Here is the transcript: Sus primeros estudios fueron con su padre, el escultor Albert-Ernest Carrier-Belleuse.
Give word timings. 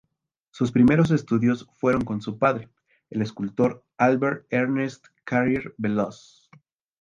Sus 0.49 0.71
primeros 0.71 1.11
estudios 1.11 1.69
fueron 1.73 2.03
con 2.05 2.23
su 2.23 2.39
padre, 2.39 2.69
el 3.11 3.21
escultor 3.21 3.85
Albert-Ernest 3.99 5.05
Carrier-Belleuse. 5.25 6.49